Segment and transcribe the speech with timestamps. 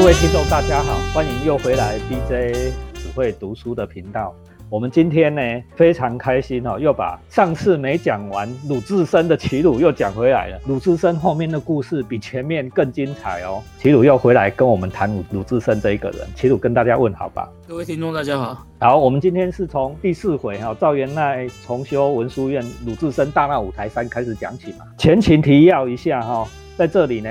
[0.00, 4.32] 各位听众，大家好，欢迎又回来 DJ 只会读书的频道。
[4.70, 5.42] 我们今天呢
[5.74, 10.60] 非常开心哦，又把上次没讲完鲁智深的齐鲁又讲回来了。
[10.68, 13.60] 鲁智深后面的故事比前面更精彩哦。
[13.76, 16.20] 齐鲁又回来跟我们谈鲁鲁智深这一个人。
[16.36, 17.50] 齐鲁跟大家问好吧。
[17.66, 18.64] 各位听众大家好。
[18.78, 24.84] 好，我们今天是从第四回哈赵元赖重修文殊院鲁智深大闹五台山开始讲起嘛。
[24.96, 26.46] 前情提要一下哈，
[26.76, 27.28] 在这里呢。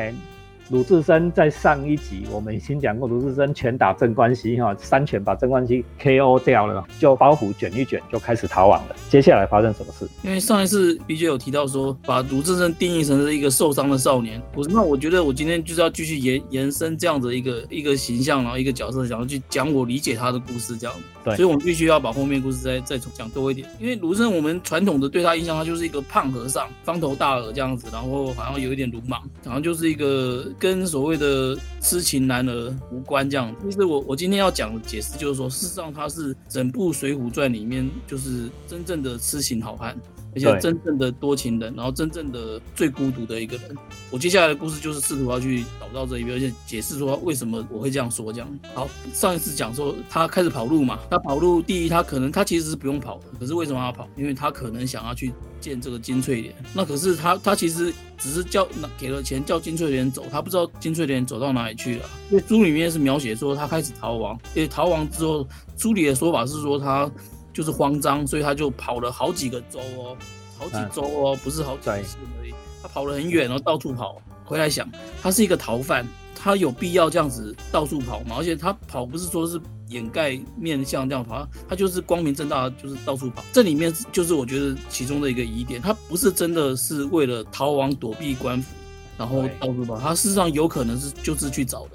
[0.70, 8.96] 鲁智深在上一集我们已经讲过，鲁智深拳打镇关西哈，三拳把镇关西 KO 掉了，就包袱卷一卷就开始逃亡了。
[9.10, 10.06] 接下来发生什么事？
[10.24, 20.94] 因为上一次 B J 有提到说，把鲁智深定义成是一个受伤的少年，我那我觉得我今天就是要继续延延伸这样的一个一个形象，然后一个角色，想要去讲我理解他的故事这样。
[21.24, 23.68] 对，所以我们必须要把后面故事再再讲多一点。
[23.80, 31.58] 因为鲁智深我们传统的对他印象，他就是一个胖和尚，方头大耳这样子，然后好像有一点鲁莽，好像就是一个跟所谓的。
[31.80, 33.56] 痴情男儿无关这样。
[33.64, 39.96] 其实我我今天要讲的解释就是说，事实上他是整部《水浒传》里面就是真正的痴情好汉，
[40.36, 43.76] 而且真正的多情人，然后真正的最孤独的一个人。
[44.12, 48.32] 我接下来的故事就是试图要去找到这一边，而且解释说为什么我会这样说。
[48.32, 54.08] 这样好，上一次讲说他开始跑路嘛，他跑路第一，他可能他其实是不用跑的，可是为什么要跑？
[54.16, 55.34] 因为他可能想要去。
[55.60, 62.06] 见这个金翠莲，那可是他，他其实只是叫给了钱叫金翠莲走，他不知道金翠莲走到哪里去了。
[62.30, 67.10] 因为书里面是描写说他开始逃亡，因为逃亡之后，书里的说法是说他
[67.58, 70.16] 就是慌张，所以他就跑了好几个州哦，
[70.60, 74.22] 好几州哦，不是好几次而已，他跑了很远然后，到处跑。
[74.46, 74.88] 回来想，
[75.24, 78.36] 他是一个逃犯，他有必要这样子到处跑吗？
[78.38, 79.60] 而且他跑不是说是。
[79.90, 83.42] 掩盖面相这样跑，他就是光明正大，就是到处跑。
[83.54, 88.76] 这里面就是我觉得其中的一个疑点，他不是真的是为了逃亡躲避官府，
[89.18, 89.98] 然后到处跑。
[89.98, 91.92] 他事实上有可能是就是去找的，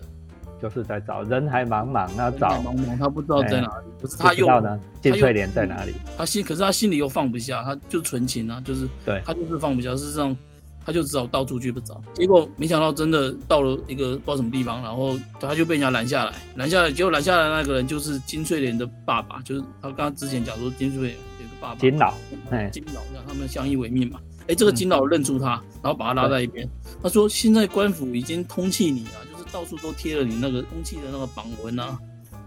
[0.63, 3.85] 就是在找人海茫茫那找茫茫，他不知道在哪里。
[4.01, 4.79] 不是他又呢？
[5.01, 5.93] 金翠莲在哪里？
[6.17, 9.91] 他心可是他心里又放不下，他就纯情啊，就是对他就是放不下。
[9.91, 10.37] 事实上。
[10.85, 22.15] 他就只好到处去不找，结果没想到真的到了一个不知道什么地方，然后他就被人家拦下来，拦下来，结果拦下来那个人就是金翠莲的爸爸，就是他刚刚之前讲说金翠莲有个爸爸金老，
[22.51, 24.19] 哎，金老让他们相依为命嘛。
[24.49, 26.69] 哎，这个金老认出他，然后把他拉在一边，
[27.01, 31.99] 他说现在官府已经通缉你了，就是到处都贴了你那个空气的那个榜文啊，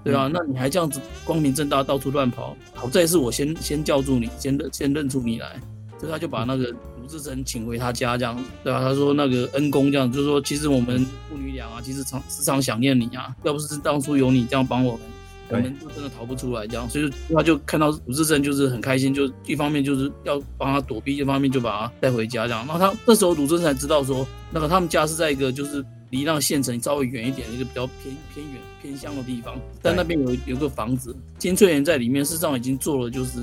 [0.04, 5.60] 对啊，那你还这样子光明正大到处乱跑，好在是我先先叫住你，先认先认出你来，
[6.00, 6.74] 所以他就把那个。
[7.06, 8.80] 鲁智深请回他家，这样对吧？
[8.80, 13.32] 他说那个恩公这样，就是说其实我们父女俩啊，其实常时常想念你啊。
[13.44, 15.02] 要不是当初有你这样帮我们，
[15.50, 16.66] 我们就真的逃不出来。
[16.66, 22.66] 这样，所以他就看到鲁智深就是很开心，就一方面就是要帮他躲避，一方面就把他带回家这样。
[22.66, 33.40] 然后他那时候鲁智深才知道说，那个他们家是在一个就是离那个县城稍微远一点的一个比较偏偏远偏乡的地方，但那边有有个房子，金翠园在里面，事实上已经做了就是。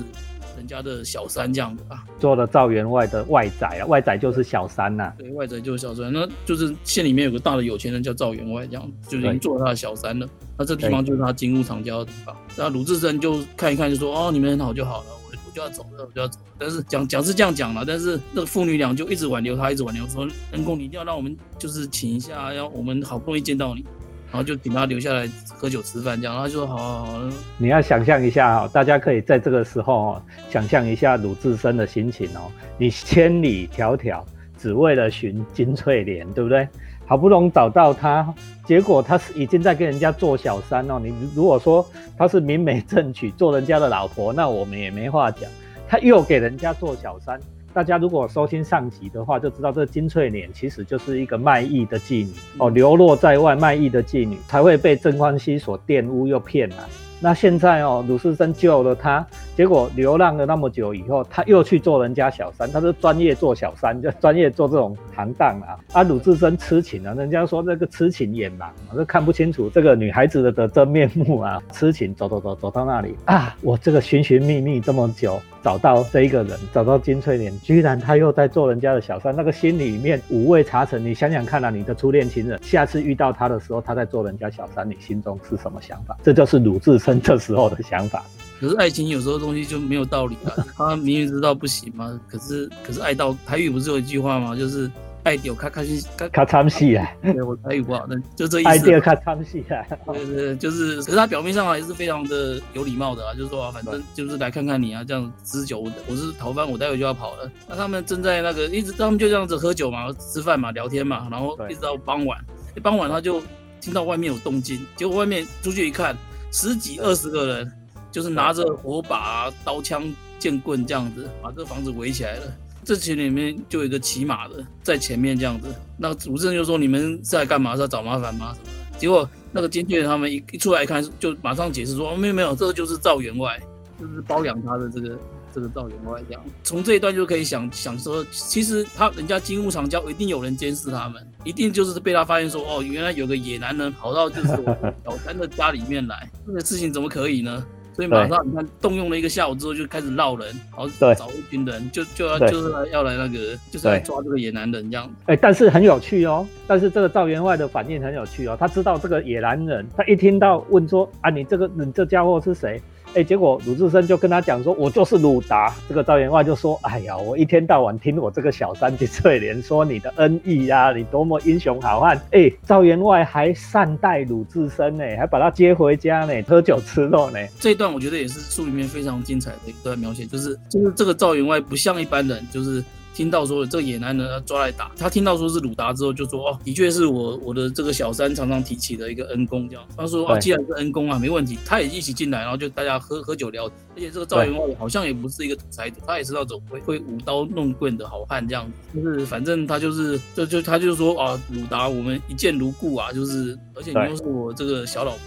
[0.55, 5.11] 人家的小三这样的啊，做了赵员外的外宅啊，外宅就是小三呐。
[5.17, 10.29] 对，外宅就是小三，那就是县里面有个大的有钱人叫赵员外，这样就已经做了他的小三了。
[10.55, 12.33] 那这地方就是他金屋藏娇的地方。
[12.55, 23.85] 那鲁智深就看一看，就说：“哦，你们很好就好了，我我就要走了，我就要走。”但是讲讲是这样讲了，但是那个父女俩就一直挽留他，一直挽留，说：“恩公，你一定要让我们就是请一下，要我们好不容易见到你。”
[24.31, 27.21] 然后就请他留下来喝酒吃饭，这样他就说好好好。
[27.59, 32.51] 你要想象一下哈，大家可以在这个时候哦，想象一下鲁智深的心情哦。
[32.79, 34.23] 你千里迢迢
[34.57, 36.67] 只为了寻金翠莲，对不对？
[37.05, 38.33] 好不容易找到他，
[38.65, 40.99] 结果他是已经在跟人家做小三哦。
[40.99, 41.85] 你如果说
[42.17, 45.49] 他是明媒正娶做人家的老婆，那我们也没话讲。
[45.87, 47.39] 他又给人家做小三。
[47.73, 56.87] 大家如果收听上集的话，就知道这金翠莲其实就是一个卖艺的妓女哦，流落在外卖艺的妓女，才会被甄欢熙所玷污又骗了。
[57.23, 59.25] 那现在哦，鲁智深救了他，
[59.55, 65.79] 结果流浪了那么久以后，他又去做人家小三，他是专业做小三，就专业做这种行当啊。
[65.93, 71.63] 啊，鲁智深痴情啊，人家说那个痴情眼盲，都看不清楚这个女孩子的的真面目啊。
[71.71, 81.03] 痴情走走走走到那里啊，我这个寻寻觅觅这么久，找到这一个人，找到金翠莲，居然他又在做人家的小三，那个心里面五味杂陈。
[81.03, 86.17] 你想想看啊，你的初恋情人，下次遇到他的时候，他在做人家小三，你心中是什么想法？
[86.21, 87.21] 这就是鲁智深。
[87.21, 88.25] 这时候的想法，
[88.59, 90.51] 可是爱情有时候东西就没有道理啊。
[90.75, 94.53] 他明明知道不行嘛，可是可是爱到台语不是有一句话吗？
[94.55, 94.91] 就是
[95.23, 97.09] 爱丢咔咔西咔嚓戏啊。
[97.21, 98.69] 对我台语不好，那就这意思。
[98.69, 99.85] 爱丢咔嚓戏啊。
[100.05, 107.49] 对对，就是，可是他表面上还是非常的有礼貌的啊，就是说啊，反正就是来看看你啊，这样吃酒，我是逃犯，我待会就要跑了。
[107.67, 112.39] 那他们正在那个一直，他们就这样子喝酒嘛，吃饭嘛，聊天嘛，然后一直到傍晚，
[112.81, 113.41] 傍晚他就。
[113.83, 116.15] 听到外面有动静，结果外面出去一看，
[116.53, 117.69] 十几二十个人，
[118.09, 120.09] 就是拿着火把、刀枪、
[120.39, 122.43] 剑棍这样子，把这房子围起来了。
[122.83, 127.71] 这群里面就有一个骑马的在前面这样子，那主持人就说：“你们在干嘛？
[127.73, 128.99] 是在找麻烦吗？”什么。
[128.99, 133.59] 结果那个监军他们一一出来一看，就马上解释说：“哦，没有没有，这个就是赵员外，
[133.99, 135.17] 就是包养他的这个
[135.53, 155.09] 这个赵员外这样。”从这一段就可以想想说，其实他人家金屋藏娇，一定有人监视他们，一定就是被他发现说：“哦，原来有个野男人跑到就是我小三的家里面来，这个事情怎么可以呢？”所以马上你看动用了一个下午之后就开始闹人，然后找一群人就就要就是要来那个就是来抓这个野男人这样。
[155.27, 162.81] 哎，但是很有趣哦，但是这个赵员外的反应很有趣哦，他知道这个野男人，他一听到问说啊你这个你这家伙是谁？
[163.15, 177.39] 哎，结果鲁智深就跟他讲说：“我就是鲁达。”这个赵员外就说：“哎呀，我一天到晚听我这个小三姐翠莲说你的恩义呀，你多么英雄好汉。”哎，赵员外还善待鲁智深呢，还把他接回家呢，喝酒吃肉呢。
[177.59, 182.83] 这一段我觉得也是书里面非常精彩的一段描写，就是就是这个赵员外不像一般人，就是。
[183.13, 189.83] 听到说这个野男人要抓来打，他听到说是鲁达之后，就说哦，的确是我我的这个小三常常提起的一个恩公，这样。
[189.95, 193.65] 他说啊，既然是恩公啊，没问题，他也一起进来，然后就大家喝喝酒聊。
[193.95, 198.69] 而且这个赵员外好像也不是一个土财主，他也是那种会会舞刀弄棍的好汉，这样。
[198.95, 205.19] 就是反正他就是就就他就说啊，鲁达我们一见如故啊，就是而且你又是我这个小老婆。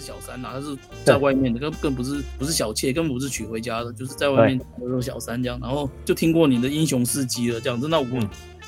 [0.00, 5.58] 小三呐，他是在外面的，更更不是不是小妾，根本不是娶回家的，就是在外面做小三这样。
[5.60, 8.06] 然后就听过你的英雄事迹了，这样子，那我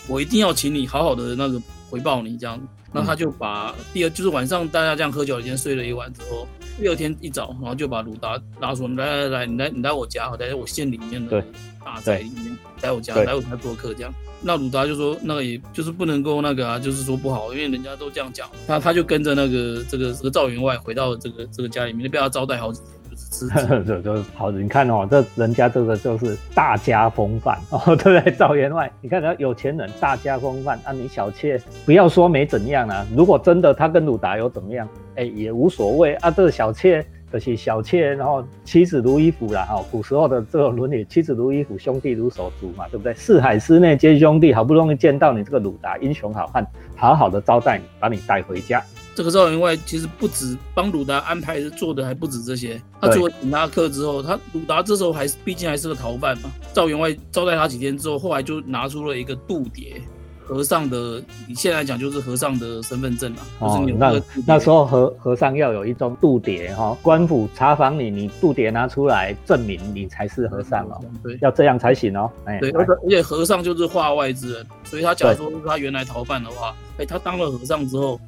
[0.09, 1.61] 我一定要请你好好的那个
[1.91, 2.61] 回报你这样。
[2.93, 6.47] 那他就把第二就是晚上大家这样喝酒，已经睡了一晚之后，
[6.81, 11.45] 第二天一早，然后就把鲁达拉说来来来，你来你来我家，好在我县里面的
[11.87, 14.13] 大宅里面来我家来我家做客这样。
[14.43, 18.49] 那鲁达就说，那个也就是不能够那个啊，就是说不好，因为人家都这样讲。
[18.67, 23.49] 他他就跟着那个这个这个赵员外回到这个这个家里面，被他招待好几天，就是吃。
[23.87, 28.35] 就就好，你看哦，这人家这个就是大家风范哦， 对不对？
[28.37, 37.07] 赵员外，你看人家有钱人大家风范啊，你小妾不要说没怎样啊，如果真的他跟鲁达有怎么样，哎也无所谓啊，这个小妾。
[37.39, 43.15] 就是小妾，然后妻子如衣服啦，哈，古时候的这个伦理，妻子如衣服，兄弟如手足嘛，对不对？
[43.15, 48.83] 四海之内皆兄弟，好不容易见到你这个鲁达英雄好汉，好好的招待你，把你带回家。
[49.15, 52.79] 这个赵员外其实不止帮鲁达安排做的，还不止这些。
[53.01, 56.51] 他做了请他客之后，他鲁达这时候还是毕竟还是个逃犯嘛。
[56.75, 60.03] 赵员外招待他几天之后，后来就拿出了一个度牒。
[60.47, 78.21] 和尚的，你现在讲就是和尚的身份证嘛，就是你那那时候和和尚要有一张度牒哈，官府查访你，你度牒拿出来证明你才是和尚哦，对，要这样才行哦，哎，对，而且和尚就是化外之人，所以他假如说他原来逃犯的话，哎，他当了和尚之后，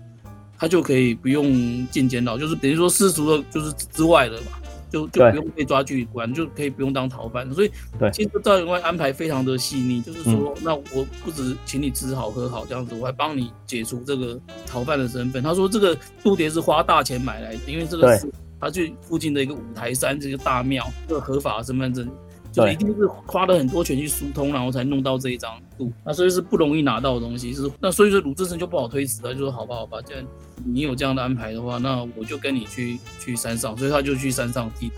[0.59, 4.53] 他就可以不用进监牢，就是等于说世俗的，就是之外的嘛。
[4.91, 7.53] 就就不用被抓去关，就可以不用当逃犯。
[7.53, 7.71] 所以，
[8.13, 15.43] 其实赵员外安排非常的细腻，就是说，那我不止请你吃好喝好这样子，我还帮你解除这个逃犯的身份。
[15.43, 18.31] 他说这个度牒是花大钱买来的，因为这个是
[18.61, 22.09] 他去附近的一个五台山这个大庙，这个合法身份证。
[22.51, 27.53] 就一定是花了很多钱去疏通，然后才弄到这一张度，那所以是不容易拿到的东西。
[27.53, 30.25] 是那所以说鲁智深就不好推辞，他就说好吧好吧，既然
[30.65, 34.95] 你有这样的安排的话，那我就跟你去去山上，所以他就去山上剃度。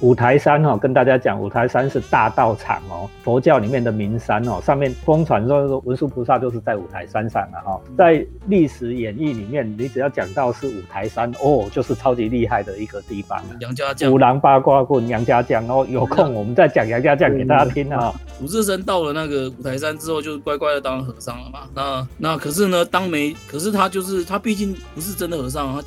[0.00, 4.60] 五台山哈，跟大家讲，五台山是大道场哦，佛教里面的名山哦。
[4.62, 7.80] 上面疯传说文殊菩萨就是在五台山上的哈。
[7.96, 13.42] 在历史演义里面，你只要讲到是五台山哦，就是超级厉害的一个地方。
[13.58, 15.84] 杨家将，五郎八卦棍，杨家将哦。
[15.90, 18.14] 有空我们再讲杨家将给大家听啊。
[18.40, 21.60] 鲁智深到了那个五台山之后，就乖乖的当和尚了嘛。
[21.74, 25.82] 那那可是呢，当没，可是他就是他毕竟不是真的和尚，他。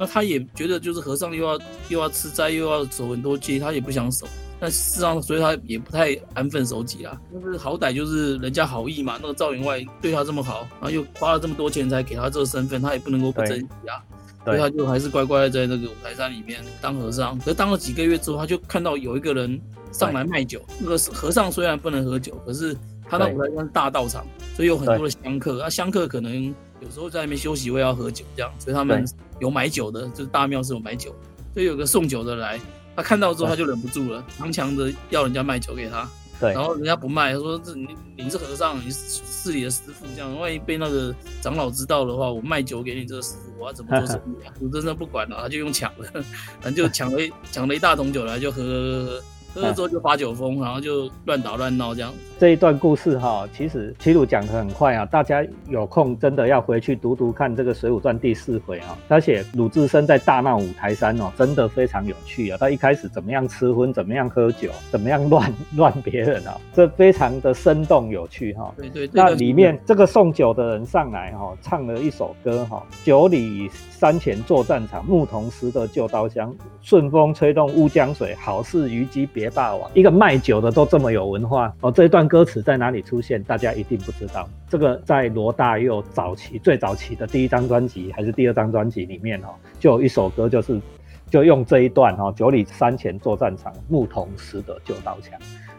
[0.00, 4.26] 那他也觉得就是和尚又要又要吃斋又要守很多戒，他也不想守。
[4.58, 7.20] 但事实上，所以他也不太安分守己啦。
[7.30, 14.00] 就是好歹就是人家好意嘛，那个赵员外对他这么好，然后又花了这么多钱才给他这个身份，他也不能够不珍惜啊。
[14.42, 17.38] 所以他就还是乖乖在那个五台山里面当和尚。
[17.38, 19.60] 可是当了几个月之后，他就看到有一个人
[19.92, 20.62] 上来卖酒。
[20.78, 22.74] 那个和尚虽然不能喝酒，可是
[23.06, 24.26] 他那五台山是大道场，
[24.56, 25.62] 所以有很多的香客。
[25.62, 29.04] 啊，香客可能有时候在那边休息，会要喝酒这样，所以他们。
[29.40, 31.16] 有买酒的，就是大庙是有买酒，
[31.54, 32.60] 所以有个送酒的来，
[32.94, 36.06] 他看到之后他就忍不住了，强强的要人家卖酒给他。
[36.38, 46.06] 对，然后人家不卖，他说：“这你你是和尚，你是寺里的师傅，这样万一被那个长老知道的话，我卖酒给你这个师傅，我要怎么做生意啊？”我真的不管了，他就用抢了，
[46.60, 47.18] 反正就抢了
[47.50, 49.22] 抢了一大桶酒来就喝喝喝，喝
[49.54, 52.12] 了之后就发酒疯，然后就乱打乱闹这样。
[52.38, 58.96] 这一段故事哈，其实齐鲁讲的很快啊，大家有空真的要回去读读看这个《水浒传》第四回啊。
[59.08, 62.56] 他写鲁智深在大闹五台山哦，真的非常有趣啊。
[62.58, 68.72] 他一开始怎么样吃荤，怎么样喝酒，怎么样乱 乱别人啊，这非常的生动有趣哈。
[68.76, 69.10] 对对。
[69.12, 79.90] 那里面这个送酒的人上来哈，唱了一首歌哈，酒里山前做战场，牧童拾得旧刀枪，顺风吹动乌江水，好似虞姬别霸王。
[79.94, 82.20] 一个卖酒的都这么有文化哦，这一段。
[82.30, 83.42] 歌词在哪里出现？
[83.42, 84.48] 大家一定不知道。
[84.68, 89.48] 这个在罗大佑早期最早期的第一张专辑还是第二张专辑里面哦，
[89.80, 90.80] 就有一首歌，就是
[91.28, 95.36] 就用这一段哈，九里山前作战场，牧童拾得旧刀枪，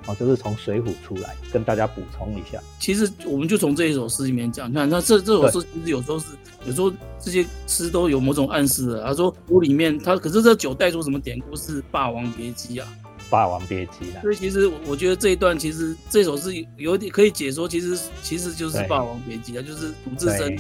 [0.08, 2.60] 哦，就是从水浒出来，跟大家补充一下。
[2.80, 9.04] 其实我们就从这一首诗里面讲，你看那这这首诗其实有时候是有时候这些诗都有某种暗示的。
[9.06, 11.56] 他说书里面他可是这酒带出什么典故？
[11.56, 12.88] 是《霸王别姬》啊。
[13.32, 20.60] 霸王别姬所以其实我觉得这一段其实这首是有点可以解说，其实其实就是霸王别姬啊，就是鲁智深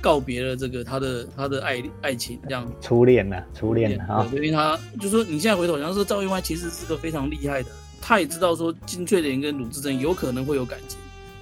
[0.00, 2.70] 告别了这个他的他的爱爱情这样。
[2.80, 10.98] 初恋呢，初恋啊，因为他就说你现在回头想说赵员外其实是个非常厉害的，他也知道说金翠莲跟鲁智深有可能会有感情，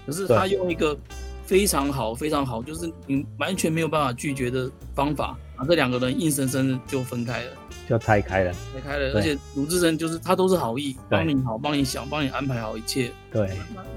[0.06, 0.96] 可是他用一个
[1.44, 7.50] 非常好非常好，就是你完全没有办法拒绝的方法，把这两个人硬生生的就分开了。
[7.90, 13.10] 就拆开了，拆开了，而且鲁智深就是他都是好意，帮你好，帮你想，帮你安排好一切。
[13.32, 13.50] 对，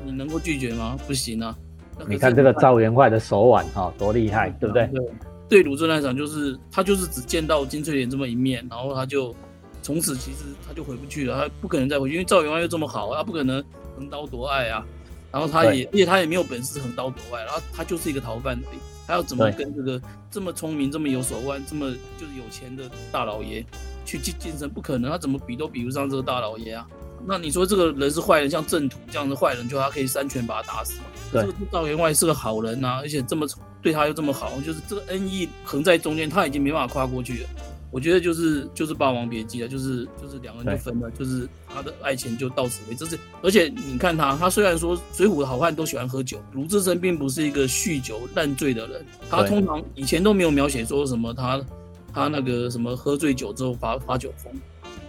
[0.04, 0.98] 你能够拒绝吗？
[1.06, 1.56] 不行啊！
[2.08, 4.88] 你看这个赵员外的手腕哈，多厉害，对不对？
[4.88, 5.06] 对，
[5.48, 9.36] 对鲁智深来讲，就是他就是只见到金翠莲这么一面，然后他就
[9.84, 13.64] 从此其实他就回不去了，他不可能再回去，因为赵员外又这么好，他不可能
[13.96, 14.84] 横刀夺爱啊。
[15.32, 18.80] 然后他也，而且他也没有本事横刀夺爱，然后他就是一个逃犯而已。
[19.06, 23.66] 他要怎么跟这个这么聪明、这么有手腕、这么就是有钱的大老爷
[24.06, 24.70] 去竞竞争？
[24.70, 26.88] 不可能，他怎么比都比不上这个大老爷啊！
[27.26, 31.06] 那你说这个人是坏人，像正途这样的坏人，就他可以三拳把他打死吗？
[31.32, 33.48] 这个赵员外是个好人呐，而且这么
[33.82, 37.50] 对他又这么好，就是这个恩义横在中间，他已经没办法跨过去了。
[37.94, 43.06] 我觉得就是就是《霸王别姬》了，就是就是两个人就分了，就是他的爱情就到此为止。
[43.44, 49.06] 而且你看他，他虽然说水浒的好汉都喜欢喝酒，鲁智深并不是一个酗酒烂醉的人。
[49.30, 51.64] 他通常以前都没有描写说什么他
[52.12, 54.52] 他那个什么喝醉酒之后发发酒疯。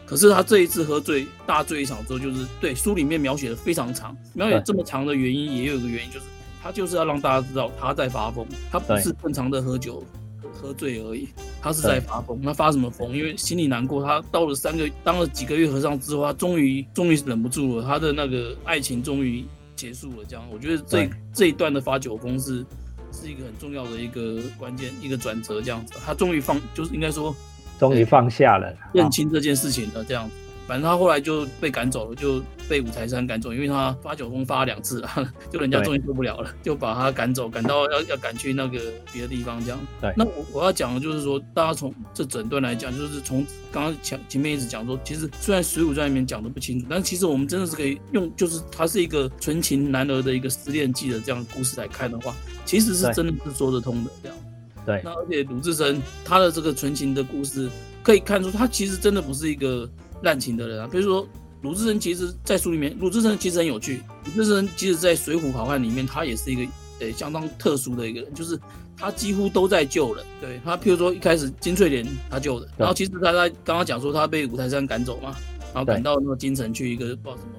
[0.04, 6.26] 可是他这一次喝醉大醉一场之后，就是对书里面描写的非常长，描写这么长的原因也有一个原因，就是
[6.62, 10.04] 他就是要让大家知道他在发疯，他不是正常的喝酒。
[10.52, 11.28] 喝醉而已，
[11.60, 12.38] 他是在发疯。
[12.42, 13.16] 那发什么疯？
[13.16, 14.04] 因为心里难过。
[14.04, 19.44] 他到了三个当了几个月和尚之后，他终于终于忍不住了，他的那个爱情终于
[19.76, 20.24] 结束了。
[20.28, 22.64] 这样，我觉得这这一段的发酒疯是
[23.12, 25.60] 是一个很重要的一个关键一个转折。
[25.60, 27.34] 这样子，他终于放，就是应该说，
[27.78, 30.04] 终于放下了，认清这件事情了。
[30.04, 30.34] 这样子。
[30.66, 35.04] 反正他后来就被赶走了，就被五台山赶走，因为他发酒疯发了两次，
[35.52, 38.80] 就人家终于受不了了，就把他赶走，赶到要要赶去那个
[39.12, 39.78] 别的地方这样。
[40.00, 54.38] 对，那我我要讲的就是说，大家从这整段来讲，就是从刚刚前前面一直讲说，其实虽然《水浒传》里面讲的不清楚，但其实我们真的是可以用，就是它是一个纯情男儿的一个失恋记的这样故事来看的话，其实是真的是说得通的这样。
[54.86, 57.68] 对，那而且鲁智深他的这个纯情的故事，
[58.02, 59.86] 可以看出他其实真的不是一个。
[60.24, 61.24] 滥情的人啊，比如说
[61.62, 64.02] 鲁智深，其实，在书里面，鲁智深其实很有趣。
[64.24, 68.58] 鲁智深其实，在《水浒好汉》里面，他也是一个呃相当特殊的一个人，就是
[68.96, 70.24] 他几乎都在救人。
[70.40, 75.34] 对他，譬如说一开始金翠莲他救的，然后其实他在刚刚讲说他被五台山赶走嘛，
[75.72, 77.52] 然后赶到那个京城去一个不知道什么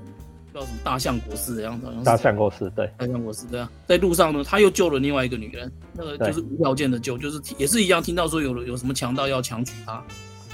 [0.53, 10.03] 不知道什么大相国寺的样子，大相国寺对，大相国寺对啊，在路上呢，他又救了另外一个女人，那个就是无条件的救，就是也是一样，听到说有有什么强盗要强娶她。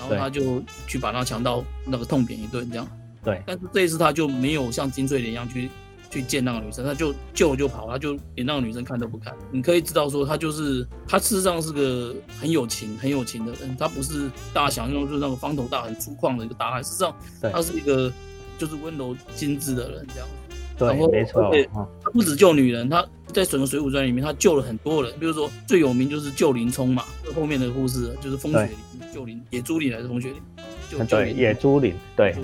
[0.01, 2.87] 然后他就去把那强盗那个痛扁一顿，这样。
[3.23, 3.41] 对。
[3.45, 5.69] 但是这一次他就没有像金翠莲一样去
[6.09, 9.33] 去见那个女生，他就救就跑，他就连那个女生看都不看。
[9.51, 16.83] 你可以知道说，他就是他事实上是个很有情、很有情的人，他不是大家想象就是那种方头大、很粗犷的一个大汉。
[16.83, 17.15] 事实上，
[17.53, 18.11] 他是一个
[18.57, 20.27] 就是温柔精致的人，这样。
[20.87, 21.51] 对，没错。
[22.03, 25.13] 他不止救女人，他在整个《水浒传》里面，他救了很多人。
[25.19, 27.03] 比如说最有名就是救林冲嘛，
[27.35, 30.29] 后面的故事就是风雪林救林野猪林还是风雪
[31.07, 31.93] 救野猪林。
[32.15, 32.35] 对。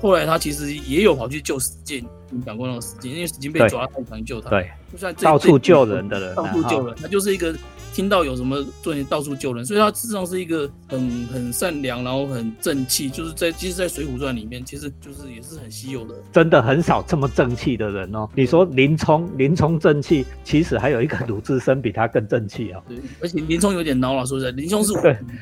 [0.00, 4.50] 后来他其实也有跑去救史进，你讲过那个史进，因为史进被抓，他才能救他。
[4.50, 4.70] 对。
[4.92, 7.54] 就算到处救人的人，到处救人，他就是一个
[7.94, 18.28] 听到有什么做到处救人，所以他事实上是一个很很善良，然后很正气，就是在其实，在《水浒传》里面，其实就是也是很稀有的，真的很少这么正气的人哦。
[18.34, 22.82] 你说林冲，林冲正气，其实还有一个鲁智深比他更正气哦。
[22.88, 24.96] 对，而且林冲有点孬了，说实在，林冲是武，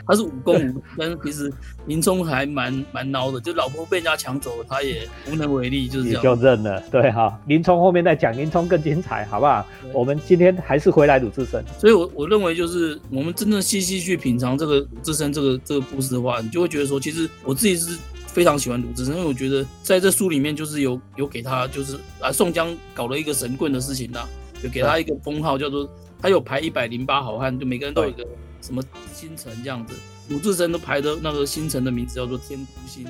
[0.07, 1.51] 他是武功武，但是其实
[1.87, 6.23] 林冲还蛮蛮孬的，就老婆被人家抢走了，他也无能为力，就是这样。
[6.23, 7.41] 就认了，对哈。
[7.47, 9.67] 林冲后面再讲，林冲更精彩，好不好？
[9.95, 24.29] 我们今天还是回来鲁智深，所以我我认为就是我们真正细细去品尝这个鲁智深这个这个故事的话，你就会觉得说，其实我自己是非常喜欢鲁智深，因为我觉得在这书里面就是有有给他就是啊宋江搞了一个神棍的事情啦，
[24.63, 25.89] 有给他一个封号叫做
[26.21, 28.27] 他有排一百零八好汉，就每个人都有一个
[28.61, 28.83] 什么
[29.15, 29.95] 星辰这样子，
[30.29, 33.07] 鲁智深都排的那个星辰的名字叫做天孤星。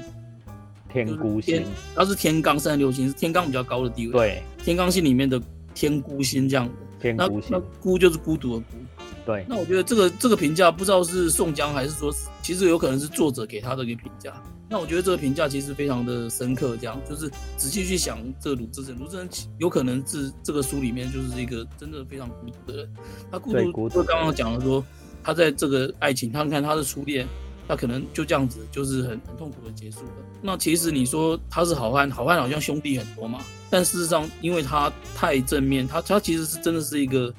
[0.92, 4.12] 天孤星，他是天罡三十六星，是天罡比较高的地位。
[4.12, 5.40] 对，天罡星里面的
[5.74, 6.74] 天孤星这样子。
[7.00, 8.76] 天孤星，那孤就是孤独的孤。
[9.24, 9.44] 对。
[9.48, 12.12] 那我觉得这个这个评价不知道是宋江还是说，
[12.42, 14.32] 其实有可能是作者给他的一个评价。
[14.68, 22.94] 那我觉得这个评价其实非常的深刻，这样就是仔细去想这个鲁智深，鲁智深有可能是这个书里面就是一个真的非常孤独的人。
[23.30, 24.84] 他孤独，就刚刚讲了说，
[25.22, 27.26] 他在这个爱情，他看他的初恋。
[27.68, 30.12] 他可能就这样子，就是很很痛苦的结束了。
[30.42, 33.38] 那其实你说他是好汉，好汉好像兄弟很多嘛。
[33.70, 37.32] 但事实上，因为他太正面，他他其实是真的是一个，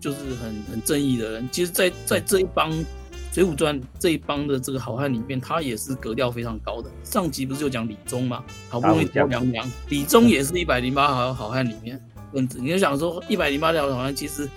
[0.00, 1.48] 就是很很正义的人。
[1.52, 2.70] 其实，在在这一帮
[3.32, 6.90] 《水浒传》这一帮的这个好汉里面，他也是格调非常高的。
[7.04, 12.00] 上集不是就讲李忠吗，好不容易讲娘娘，李忠也是一百零八好好汉里面
[12.32, 12.58] 分子。
[12.60, 14.48] 你就想说，一百零八条好汉其实。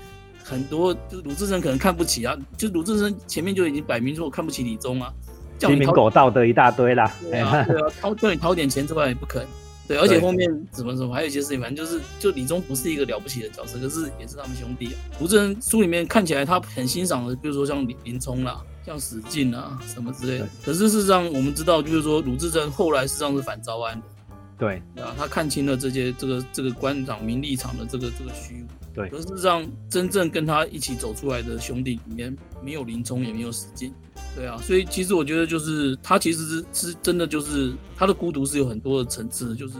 [0.42, 5.14] 很多就是鲁智深可能看不起啊，就鲁智深前面就已经摆明说我看不起李忠啊，
[5.60, 7.14] 鸡鸣狗盗的一大堆啦。
[7.22, 9.46] 对啊，对啊，掏叫你掏点钱出来也不肯。
[9.90, 14.94] 对，而且后面怎么怎么还有一些事情，反正就是就李忠不是一个了不起的角色，可是也是他们兄弟啊。
[15.20, 20.48] 鲁智深书里面看起来他很欣赏的，比如说像林林冲啦，像史进啊什么之类的。
[20.64, 24.06] 可是事实上我们知道，就是说鲁智深后来实际上是反招安的。
[24.60, 28.68] 对，啊，他看清了这些这个这个官场名利场的这个这个虚无。
[28.94, 33.92] 对，可是上真正跟他一起走出来的兄弟里面，没有林冲，也没有史进。
[34.36, 39.74] 对啊，所以其实我觉得，就是他其实是是真的，就是他的孤独是有很多的层次，就是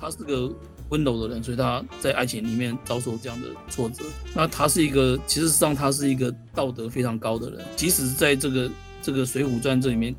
[0.00, 0.50] 他是个
[0.88, 4.04] 温柔的人，所以他在爱情里面遭受这样的挫折。
[4.34, 8.70] 那他是一个，其实上他是一个道德非常高的人，即使在这个
[9.02, 10.14] 这个《水浒传》这里面。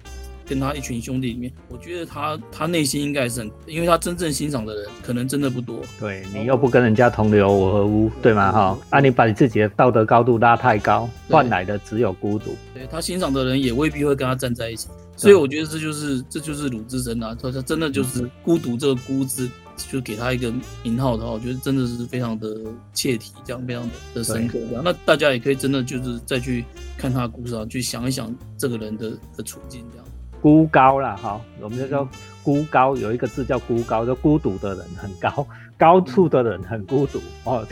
[0.50, 5.80] 跟他一群兄弟里面，我觉得他他内心应该是很，因为他真正欣赏的人可能真的不多。
[6.00, 8.52] 对你又不跟人家同流我合污，对吗？
[8.52, 12.56] 哈，那你把你自己的道德高度拉太高，换来的只有孤独。
[12.74, 19.48] 对他欣赏的人也未必会跟他站在一起，所以我觉得这就是这就是鲁智深啊，他他真的就是孤独这个孤字，
[19.92, 22.58] 就给他一个名号的话，我觉得真的是非常的
[22.94, 24.58] 切题，这样非常的的深刻。
[24.68, 26.66] 这样，那大家也可以真的就是再去
[26.98, 30.06] 看他的故事啊，去想一想这个人的的处境这样。
[30.42, 32.08] 孤高啦，哈，我们就叫
[32.44, 35.46] 孤高，有一个字叫孤高，就孤独的人很高，
[35.78, 37.66] 高处的人很孤独哦。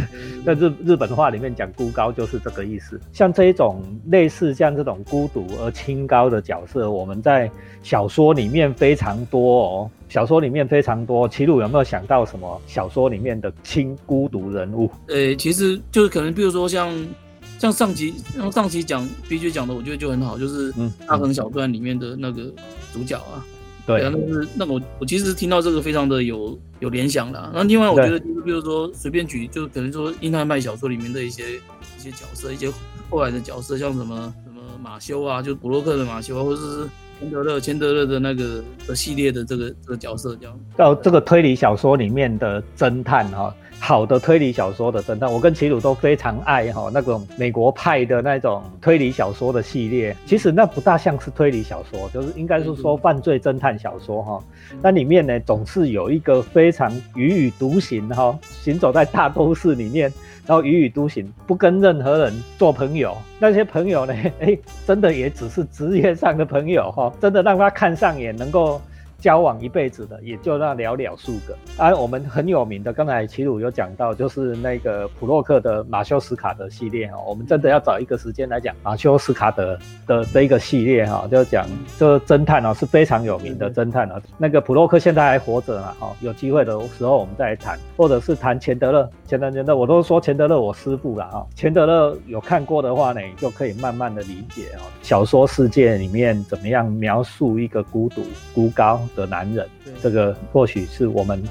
[0.45, 2.99] 在日日本话里面讲孤高就是这个意思。
[3.13, 7.49] 像这一种类似像这种孤独而清高的角色，我们在
[7.84, 9.91] 小说里面非常多哦。
[10.10, 14.89] 小说里面非常多，齐鲁有没有想到什么小说里面的清孤独人物？
[15.08, 16.89] 呃，其实就是可能比如说像。
[17.58, 20.72] 像上集，像上集讲 B J 讲的，我觉得就很好，就是
[21.08, 22.54] 《大横小段》里面的那个
[22.93, 23.43] 主角啊，
[23.86, 27.52] 对，那是那我我其实听到这个非常的有有联想啦。
[27.54, 32.72] 那另外我觉得就是，比如说随便举，就可能说英泰麦小说里面的一些一些角色，一些
[33.10, 36.88] 后来的角色，像什么什么马修啊，就布洛克的马修，或者是
[37.20, 40.60] 钱德勒钱德勒的那个的系列的这个这个角色这样。
[40.76, 43.52] 到这个推理小说里面的侦探哈。
[43.79, 50.13] 好的推理小说的侦探，我跟齐鲁都非常爱哈那种美国派的那种推理小说的系列。
[50.25, 54.43] 其实那不大像是推理小说，就是应该是说犯罪侦探小说哈。
[54.81, 60.11] 那里面呢总是有一个非常踽踽独行哈，行走在大都市里面，
[60.45, 63.15] 然后踽踽独行，不跟任何人做朋友。
[63.39, 68.81] 那些朋友呢， 哎，真的也只是职业上的朋友哈，真的让他看上眼，能够。
[69.19, 81.65] 交往一辈子的也就那寥寥数个，而我们很有名的，刚才齐鲁有讲到，就是那个普洛克的马修斯卡德系列哈，我们真的要找一个时间来讲马修斯卡德的这一个系列哈，就讲
[81.97, 98.21] 这侦探哦是非常有名的侦探啊，那个普洛克现在还活着啊哈，有机会的时候我们再来谈，或者是谈钱德勒，钱德勒德，我都说钱德勒我师傅了啊，钱德勒有看过的话呢，就可以慢慢的理解哦，小说世界里面怎么样描述一个孤独
[98.53, 99.01] 孤高。
[99.15, 99.67] 的男人，
[100.02, 101.41] 这个或许是我们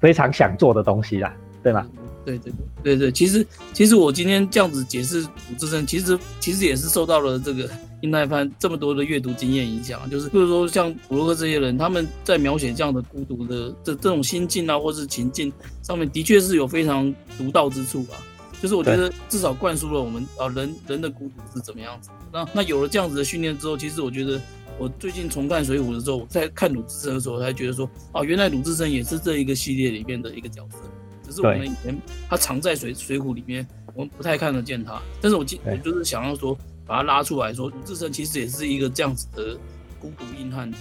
[0.00, 1.86] 非常想做的东西啦，对吗？
[2.22, 7.68] 对对对对对，其实其实我今天这样子解释鲁智深，其实其实也是受到了这个
[8.02, 15.50] 英泰潘这么多的阅读经验影响，就是比如说像普洛克这些人，他们在描写这样的孤独的这这种心境啊，或是情境
[15.82, 18.16] 上面，的确是有非常独到之处吧。
[18.60, 22.10] 就是我觉得至少灌输了我们啊人人的孤独是怎么样子。
[22.30, 24.38] 那那有了这样子的训练之后，其实我觉得
[24.80, 30.78] 我最近重看《水浒》的时候，我在看鲁智深的时候，我才觉得说哦，原来鲁智深也是这一个系列里面的一个角色。
[31.22, 34.98] 只是我们以前他藏在水水浒里面，我们不太看得见他。
[35.20, 39.54] 但是我今我就是想要说把他拉出来说，鲁智深其实也是一个这样子的
[40.00, 40.72] 孤独硬汉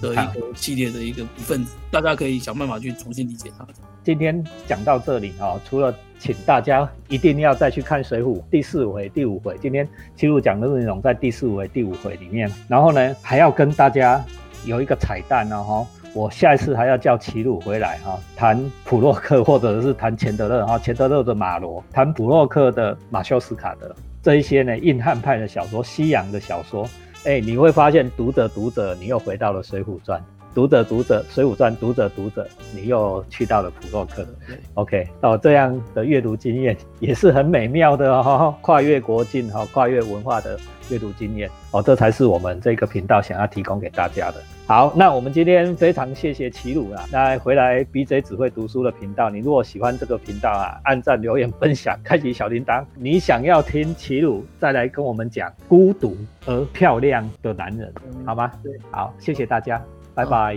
[0.00, 1.76] 的一个系列的一个一份子。
[1.90, 3.66] 大家可以想办法去重新理解它。
[4.04, 9.56] 今天讲到这里啊，除了请大家一定要再去看《水浒》第四回、第五回。
[9.60, 12.50] 今天七路讲的内容在第四回、第五回里面。
[12.68, 14.24] 然后呢，还要跟大家
[14.64, 26.88] 有一个彩蛋呢，哈，我下一次还要叫齐鲁回来哈，谈普洛克或者是谈钱德勒哈，钱德勒的马罗，谈普洛克的马修斯卡德这一些呢，硬汉派的小说、西洋的小说，
[27.24, 30.18] 哎，你会发现读着读着，你又回到了《水浒传》。
[30.54, 34.26] 读者读者，《水浒传》读者读者，你又去到了普洛克。
[34.74, 40.58] OK，哦，这样的阅读经验也是很美妙的哦， 跨越国境哈，跨越文化的
[40.90, 44.42] 阅读经验哦，这才是我们这个频道想要提供给大家的。
[44.66, 52.84] 好，那我们今天非常谢谢齐鲁啊，那回来 BJ 只会读书的频道，你如果喜欢这个频道啊，按赞、留言、分享、开启小铃铛。
[52.94, 57.90] 你想要听齐鲁再来跟我们讲孤独而漂亮的男人，
[58.26, 58.50] 好吗？
[58.62, 59.82] 对，好，谢谢大家。
[60.18, 60.56] 拜拜，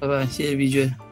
[0.00, 1.05] 拜拜，谢谢 B J。